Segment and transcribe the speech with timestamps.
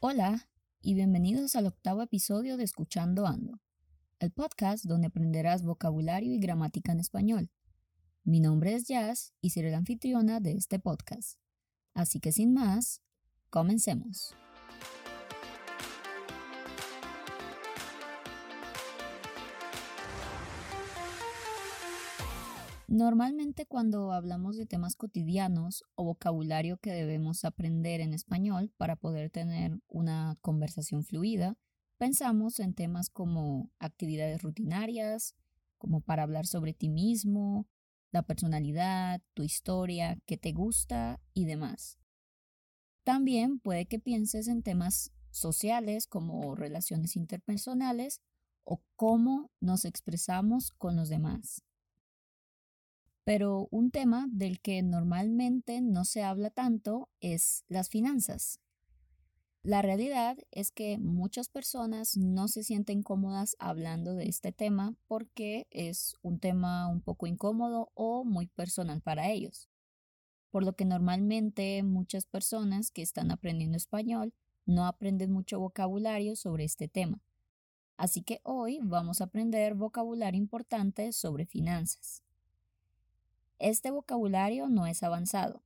[0.00, 0.46] Hola
[0.82, 3.62] y bienvenidos al octavo episodio de Escuchando Ando,
[4.18, 7.50] el podcast donde aprenderás vocabulario y gramática en español.
[8.22, 11.38] Mi nombre es Jazz y seré la anfitriona de este podcast.
[11.94, 13.00] Así que sin más,
[13.48, 14.36] comencemos.
[22.88, 29.28] Normalmente cuando hablamos de temas cotidianos o vocabulario que debemos aprender en español para poder
[29.28, 31.56] tener una conversación fluida,
[31.98, 35.34] pensamos en temas como actividades rutinarias,
[35.78, 37.66] como para hablar sobre ti mismo,
[38.12, 41.98] la personalidad, tu historia, qué te gusta y demás.
[43.02, 48.20] También puede que pienses en temas sociales como relaciones interpersonales
[48.64, 51.62] o cómo nos expresamos con los demás.
[53.26, 58.60] Pero un tema del que normalmente no se habla tanto es las finanzas.
[59.64, 65.66] La realidad es que muchas personas no se sienten cómodas hablando de este tema porque
[65.72, 69.68] es un tema un poco incómodo o muy personal para ellos.
[70.52, 74.34] Por lo que normalmente muchas personas que están aprendiendo español
[74.66, 77.20] no aprenden mucho vocabulario sobre este tema.
[77.96, 82.22] Así que hoy vamos a aprender vocabulario importante sobre finanzas.
[83.58, 85.62] Este vocabulario no es avanzado.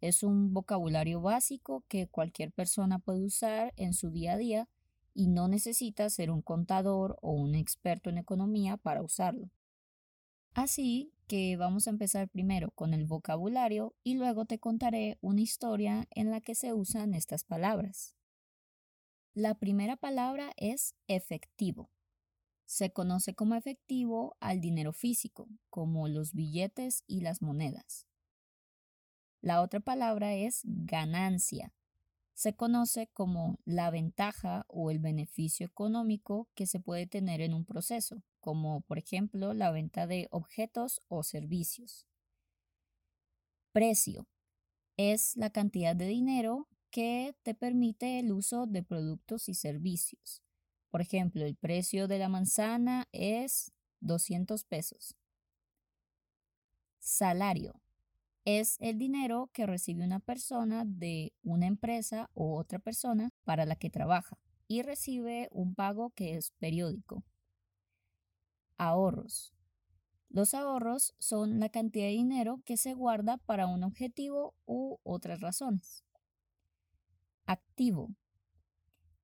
[0.00, 4.68] Es un vocabulario básico que cualquier persona puede usar en su día a día
[5.14, 9.50] y no necesita ser un contador o un experto en economía para usarlo.
[10.54, 16.06] Así que vamos a empezar primero con el vocabulario y luego te contaré una historia
[16.10, 18.14] en la que se usan estas palabras.
[19.34, 21.88] La primera palabra es efectivo.
[22.72, 28.06] Se conoce como efectivo al dinero físico, como los billetes y las monedas.
[29.42, 31.74] La otra palabra es ganancia.
[32.32, 37.66] Se conoce como la ventaja o el beneficio económico que se puede tener en un
[37.66, 42.06] proceso, como por ejemplo la venta de objetos o servicios.
[43.72, 44.26] Precio
[44.96, 50.41] es la cantidad de dinero que te permite el uso de productos y servicios.
[50.92, 55.16] Por ejemplo, el precio de la manzana es 200 pesos.
[56.98, 57.80] Salario
[58.44, 63.76] es el dinero que recibe una persona de una empresa o otra persona para la
[63.76, 64.36] que trabaja
[64.68, 67.24] y recibe un pago que es periódico.
[68.76, 69.54] Ahorros.
[70.28, 75.40] Los ahorros son la cantidad de dinero que se guarda para un objetivo u otras
[75.40, 76.04] razones.
[77.46, 78.10] Activo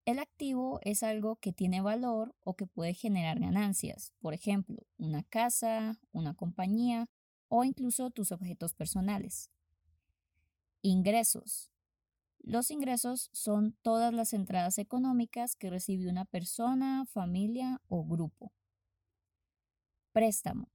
[0.08, 5.22] el activo es algo que tiene valor o que puede generar ganancias, por ejemplo, una
[5.22, 7.10] casa, una compañía
[7.48, 9.50] o incluso tus objetos personales.
[10.80, 11.70] Ingresos.
[12.38, 18.50] Los ingresos son todas las entradas económicas que recibe una persona, familia o grupo.
[20.12, 20.70] Préstamo.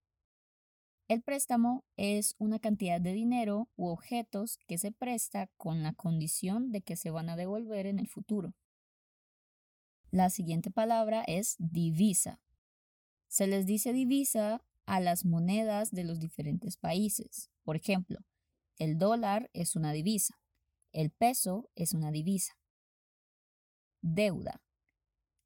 [1.08, 6.72] El préstamo es una cantidad de dinero u objetos que se presta con la condición
[6.72, 8.54] de que se van a devolver en el futuro.
[10.14, 12.40] La siguiente palabra es divisa.
[13.28, 17.50] Se les dice divisa a las monedas de los diferentes países.
[17.64, 18.20] Por ejemplo,
[18.78, 20.40] el dólar es una divisa,
[20.92, 22.54] el peso es una divisa.
[24.04, 24.62] Deuda.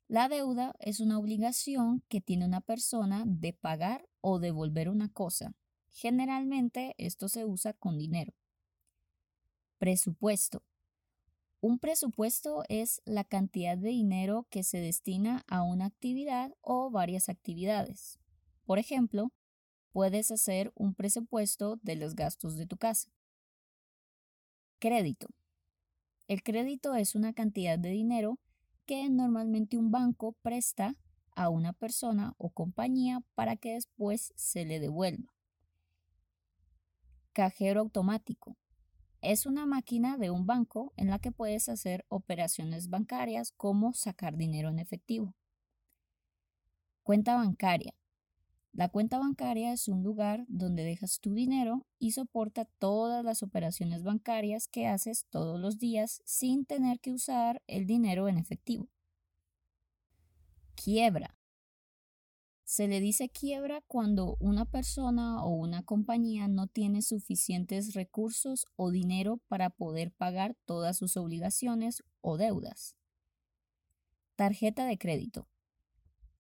[0.09, 5.55] La deuda es una obligación que tiene una persona de pagar o devolver una cosa.
[5.91, 8.33] Generalmente esto se usa con dinero.
[9.77, 10.61] Presupuesto.
[11.59, 17.29] Un presupuesto es la cantidad de dinero que se destina a una actividad o varias
[17.29, 18.19] actividades.
[18.65, 19.31] Por ejemplo,
[19.91, 23.09] puedes hacer un presupuesto de los gastos de tu casa.
[24.77, 25.29] Crédito.
[26.27, 28.37] El crédito es una cantidad de dinero
[28.85, 30.95] que normalmente un banco presta
[31.35, 35.33] a una persona o compañía para que después se le devuelva.
[37.33, 38.55] Cajero automático.
[39.27, 44.37] Es una máquina de un banco en la que puedes hacer operaciones bancarias como sacar
[44.37, 45.35] dinero en efectivo.
[47.03, 47.93] Cuenta bancaria.
[48.71, 54.01] La cuenta bancaria es un lugar donde dejas tu dinero y soporta todas las operaciones
[54.01, 58.87] bancarias que haces todos los días sin tener que usar el dinero en efectivo.
[60.75, 61.36] Quiebra.
[62.67, 68.91] Se le dice quiebra cuando una persona o una compañía no tiene suficientes recursos o
[68.91, 72.97] dinero para poder pagar todas sus obligaciones o deudas.
[74.35, 75.47] Tarjeta de crédito.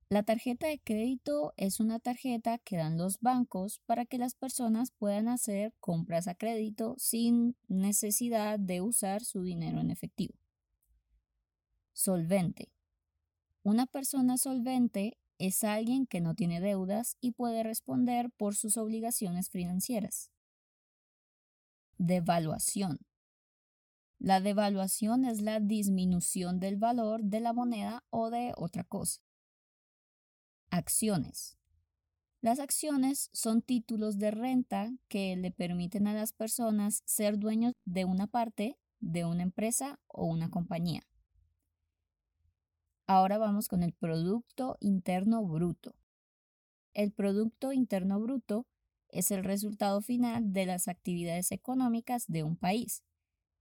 [0.09, 4.91] La tarjeta de crédito es una tarjeta que dan los bancos para que las personas
[4.91, 10.33] puedan hacer compras a crédito sin necesidad de usar su dinero en efectivo.
[11.93, 12.73] Solvente.
[13.63, 19.49] Una persona solvente es alguien que no tiene deudas y puede responder por sus obligaciones
[19.49, 20.31] financieras.
[21.97, 22.99] Devaluación.
[24.19, 29.21] La devaluación es la disminución del valor de la moneda o de otra cosa.
[30.69, 31.57] Acciones.
[32.41, 38.05] Las acciones son títulos de renta que le permiten a las personas ser dueños de
[38.05, 41.01] una parte de una empresa o una compañía.
[43.09, 45.95] Ahora vamos con el Producto Interno Bruto.
[46.93, 48.67] El Producto Interno Bruto
[49.07, 53.05] es el resultado final de las actividades económicas de un país.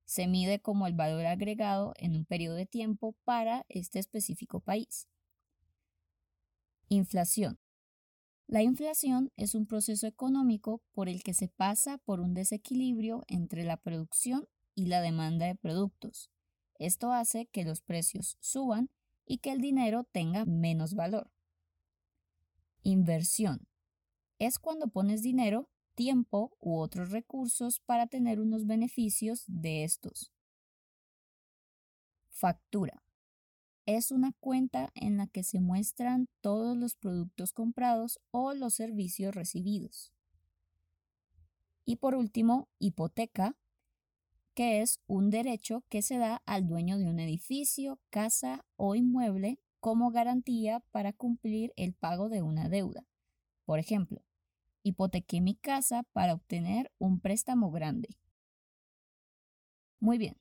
[0.04, 5.06] Se mide como el valor agregado en un periodo de tiempo para este específico país.
[6.88, 7.60] Inflación.
[8.48, 13.62] La inflación es un proceso económico por el que se pasa por un desequilibrio entre
[13.62, 16.32] la producción y la demanda de productos.
[16.80, 18.90] Esto hace que los precios suban
[19.26, 21.30] y que el dinero tenga menos valor.
[22.82, 23.66] Inversión.
[24.38, 30.32] Es cuando pones dinero, tiempo u otros recursos para tener unos beneficios de estos.
[32.28, 33.02] Factura.
[33.86, 39.34] Es una cuenta en la que se muestran todos los productos comprados o los servicios
[39.34, 40.12] recibidos.
[41.84, 43.56] Y por último, hipoteca
[44.56, 49.60] que es un derecho que se da al dueño de un edificio, casa o inmueble
[49.80, 53.06] como garantía para cumplir el pago de una deuda.
[53.66, 54.22] Por ejemplo,
[54.82, 58.16] hipotequé mi casa para obtener un préstamo grande.
[60.00, 60.38] Muy bien.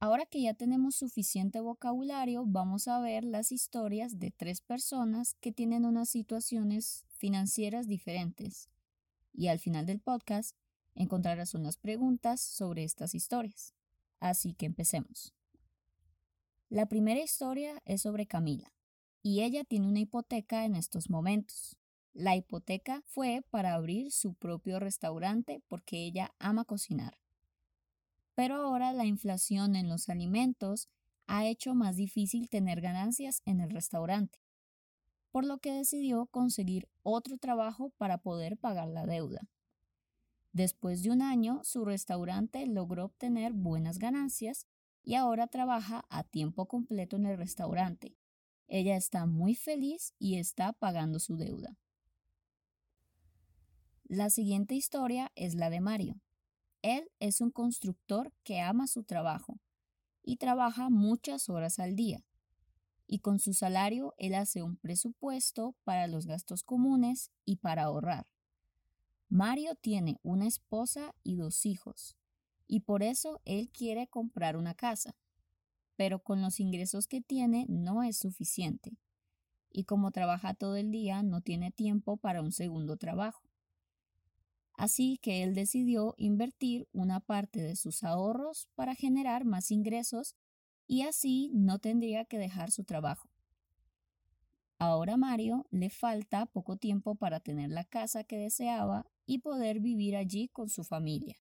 [0.00, 5.50] Ahora que ya tenemos suficiente vocabulario, vamos a ver las historias de tres personas que
[5.50, 8.68] tienen unas situaciones financieras diferentes.
[9.32, 10.59] Y al final del podcast
[10.94, 13.74] encontrarás unas preguntas sobre estas historias.
[14.18, 15.34] Así que empecemos.
[16.68, 18.72] La primera historia es sobre Camila,
[19.22, 21.76] y ella tiene una hipoteca en estos momentos.
[22.12, 27.18] La hipoteca fue para abrir su propio restaurante porque ella ama cocinar.
[28.34, 30.88] Pero ahora la inflación en los alimentos
[31.26, 34.38] ha hecho más difícil tener ganancias en el restaurante,
[35.30, 39.48] por lo que decidió conseguir otro trabajo para poder pagar la deuda.
[40.52, 44.66] Después de un año, su restaurante logró obtener buenas ganancias
[45.02, 48.16] y ahora trabaja a tiempo completo en el restaurante.
[48.66, 51.76] Ella está muy feliz y está pagando su deuda.
[54.04, 56.20] La siguiente historia es la de Mario.
[56.82, 59.60] Él es un constructor que ama su trabajo
[60.22, 62.24] y trabaja muchas horas al día.
[63.06, 68.26] Y con su salario él hace un presupuesto para los gastos comunes y para ahorrar.
[69.32, 72.16] Mario tiene una esposa y dos hijos,
[72.66, 75.16] y por eso él quiere comprar una casa.
[75.94, 78.98] Pero con los ingresos que tiene no es suficiente,
[79.70, 83.48] y como trabaja todo el día no tiene tiempo para un segundo trabajo.
[84.74, 90.34] Así que él decidió invertir una parte de sus ahorros para generar más ingresos
[90.88, 93.28] y así no tendría que dejar su trabajo.
[94.78, 100.16] Ahora Mario le falta poco tiempo para tener la casa que deseaba y poder vivir
[100.16, 101.36] allí con su familia.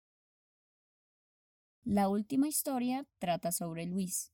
[1.84, 4.32] La última historia trata sobre Luis.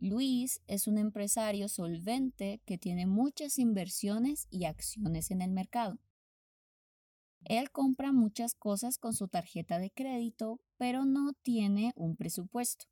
[0.00, 5.98] Luis es un empresario solvente que tiene muchas inversiones y acciones en el mercado.
[7.44, 12.86] Él compra muchas cosas con su tarjeta de crédito, pero no tiene un presupuesto,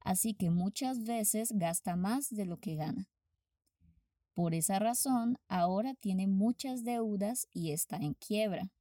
[0.00, 3.08] así que muchas veces gasta más de lo que gana.
[4.40, 8.72] Por esa razón, ahora tiene muchas deudas y está en quiebra.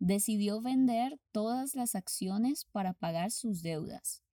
[0.00, 4.24] Decidió vender todas las acciones para pagar sus deudas,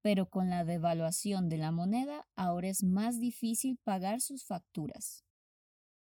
[0.00, 5.24] pero con la devaluación de la moneda ahora es más difícil pagar sus facturas.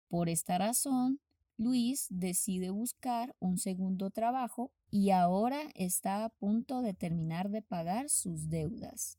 [0.06, 1.18] Por esta razón,
[1.56, 8.08] Luis decide buscar un segundo trabajo y ahora está a punto de terminar de pagar
[8.08, 9.18] sus deudas.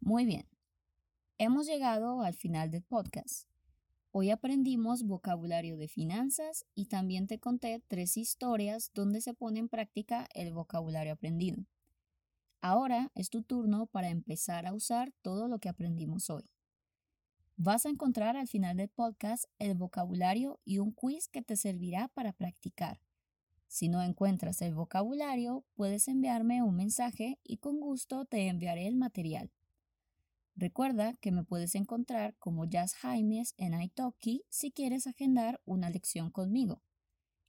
[0.00, 0.48] Muy bien,
[1.42, 3.48] Hemos llegado al final del podcast.
[4.10, 9.70] Hoy aprendimos vocabulario de finanzas y también te conté tres historias donde se pone en
[9.70, 11.64] práctica el vocabulario aprendido.
[12.60, 16.44] Ahora es tu turno para empezar a usar todo lo que aprendimos hoy.
[17.56, 22.08] Vas a encontrar al final del podcast el vocabulario y un quiz que te servirá
[22.08, 23.00] para practicar.
[23.66, 28.96] Si no encuentras el vocabulario, puedes enviarme un mensaje y con gusto te enviaré el
[28.96, 29.50] material.
[30.56, 36.30] Recuerda que me puedes encontrar como Jazz Jaimes en Italki si quieres agendar una lección
[36.30, 36.82] conmigo.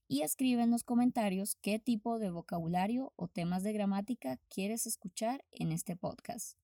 [0.08, 5.44] Y escribe en los comentarios qué tipo de vocabulario o temas de gramática quieres escuchar
[5.52, 6.58] en este podcast.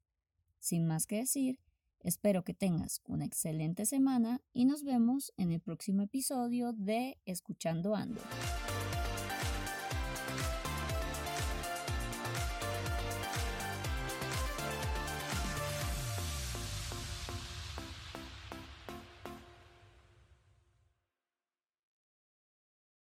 [0.59, 1.59] Sin más que decir,
[2.01, 7.95] espero que tengas una excelente semana y nos vemos en el próximo episodio de Escuchando
[7.95, 8.21] Ando.